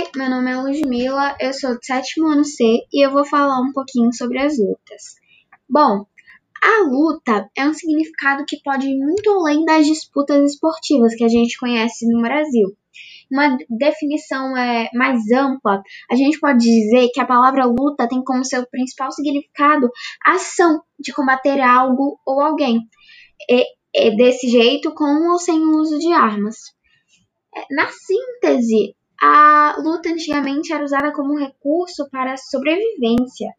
[0.00, 3.60] Oi, meu nome é Ludmilla, eu sou do sétimo ano C e eu vou falar
[3.60, 5.16] um pouquinho sobre as lutas.
[5.68, 6.06] Bom,
[6.62, 11.28] a luta é um significado que pode ir muito além das disputas esportivas que a
[11.28, 12.74] gente conhece no Brasil.
[13.30, 18.42] Uma definição é, mais ampla, a gente pode dizer que a palavra luta tem como
[18.42, 19.90] seu principal significado
[20.24, 22.88] a ação de combater algo ou alguém.
[23.50, 26.56] E, e desse jeito, com ou sem o uso de armas.
[27.54, 33.52] É, na síntese, a luta antigamente era usada como recurso para sobrevivência,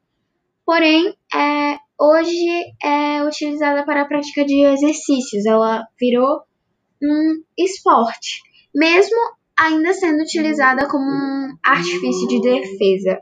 [0.66, 5.46] porém, é, hoje é utilizada para a prática de exercícios.
[5.46, 6.42] Ela virou
[7.02, 8.42] um esporte,
[8.74, 9.18] mesmo
[9.58, 13.20] ainda sendo utilizada como um artifício de defesa.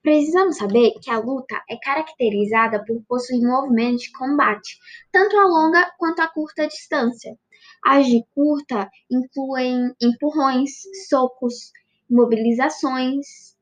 [0.00, 4.78] Precisamos saber que a luta é caracterizada por possuir movimentos de combate,
[5.10, 7.36] tanto a longa quanto a curta distância.
[7.84, 10.70] As de curta incluem empurrões,
[11.08, 11.72] socos,
[12.10, 13.54] mobilizações,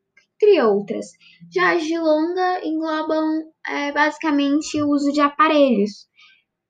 [0.43, 1.07] entre outras.
[1.51, 6.09] Já as de longa englobam é, basicamente o uso de aparelhos,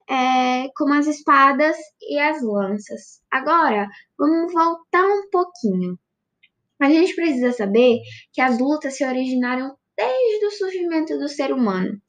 [0.08, 3.22] é, como as espadas e as lanças.
[3.30, 5.98] Agora, vamos voltar um pouquinho.
[6.80, 8.00] A gente precisa saber
[8.32, 12.00] que as lutas se originaram desde o surgimento do ser humano.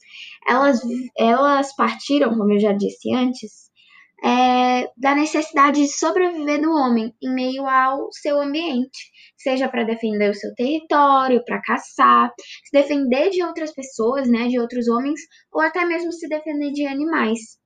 [0.47, 0.81] Elas,
[1.17, 3.71] elas partiram, como eu já disse antes,
[4.23, 10.29] é, da necessidade de sobreviver do homem em meio ao seu ambiente, seja para defender
[10.29, 15.19] o seu território, para caçar, se defender de outras pessoas, né, de outros homens,
[15.51, 17.61] ou até mesmo se defender de animais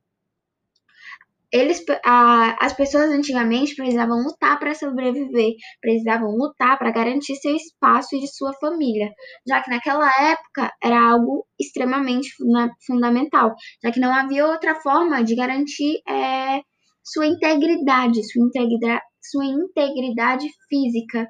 [1.52, 8.16] eles, a, as pessoas antigamente precisavam lutar para sobreviver, precisavam lutar para garantir seu espaço
[8.16, 9.10] e de sua família,
[9.48, 15.24] já que naquela época era algo extremamente funda fundamental, já que não havia outra forma
[15.24, 16.62] de garantir é,
[17.04, 21.28] sua integridade, sua integridade, sua integridade física.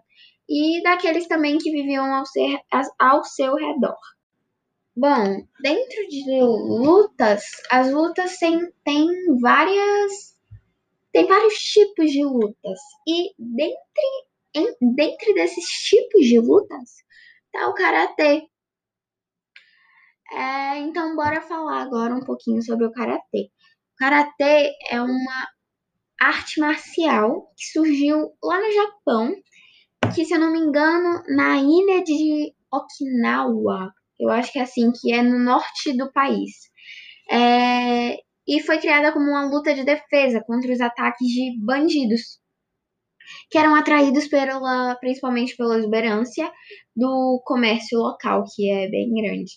[0.50, 2.58] E daqueles também que viviam ao, ser,
[3.00, 3.98] ao seu redor.
[5.00, 10.36] Bom, dentro de lutas, as lutas têm, têm várias.
[11.14, 12.80] Tem vários tipos de lutas.
[13.08, 13.78] E dentre,
[14.56, 16.96] em, dentre desses tipos de lutas
[17.54, 18.48] tá o karatê.
[20.32, 23.52] É, então, bora falar agora um pouquinho sobre o karatê.
[23.94, 25.48] O karatê é uma
[26.20, 29.36] arte marcial que surgiu lá no Japão,
[30.16, 34.92] que, se eu não me engano, na ilha de Okinawa, eu acho que é assim,
[34.92, 36.52] que é no norte do país.
[37.32, 38.18] É,
[38.48, 42.40] e foi criada como uma luta de defesa contra os ataques de bandidos,
[43.52, 46.50] que eram atraídos pela, principalmente pela exuberância
[46.96, 49.52] do comércio local, que é bem grande.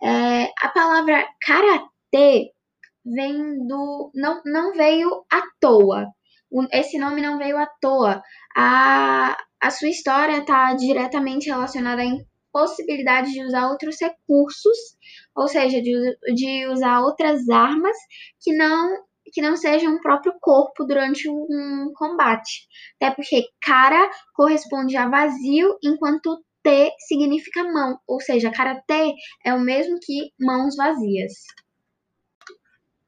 [0.00, 2.52] É, a palavra karatê
[3.04, 4.12] vem do.
[4.14, 6.06] Não, não veio à toa.
[6.72, 8.22] Esse nome não veio à toa.
[8.56, 12.06] A, a sua história está diretamente relacionada a
[12.52, 14.76] possibilidade de usar outros recursos,
[15.34, 15.94] ou seja, de,
[16.34, 17.96] de usar outras armas
[18.40, 22.66] que não que não sejam o próprio corpo durante um combate.
[22.96, 29.60] Até porque cara corresponde a vazio, enquanto T significa mão, ou seja, karatê é o
[29.60, 31.32] mesmo que mãos vazias.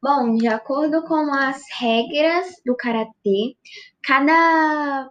[0.02, 3.56] Bom, de acordo com as regras do karatê,
[4.02, 5.10] cada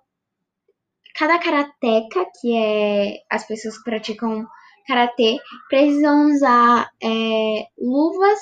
[1.20, 4.48] cada karateca, que é as pessoas que praticam
[4.88, 5.36] karatê,
[5.68, 8.40] precisam usar é, luvas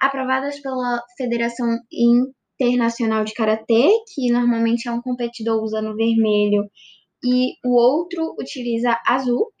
[0.00, 1.78] aprovadas pela Federação
[2.60, 6.68] Internacional de Karatê, que normalmente é um competidor usando vermelho
[7.24, 9.52] e o outro utiliza azul.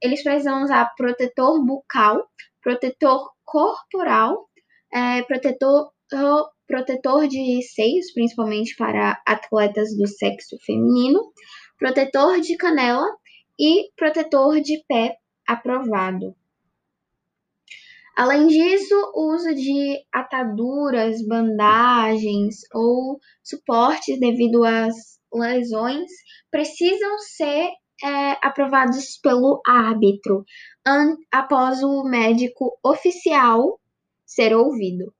[0.00, 2.24] Eles precisam usar protetor bucal,
[2.62, 4.48] protetor corporal,
[4.92, 5.90] é, protetor,
[6.68, 11.20] protetor de seios, principalmente para atletas do sexo feminino,
[11.84, 13.06] protetor de canela
[13.60, 16.34] e protetor de pé aprovado.
[18.16, 24.94] Além disso, o uso de ataduras, bandagens ou suportes devido às
[25.30, 26.10] lesões
[26.50, 27.68] precisam ser
[28.02, 30.42] é, aprovados pelo árbitro
[31.30, 33.78] após o médico oficial
[34.24, 35.12] ser ouvido.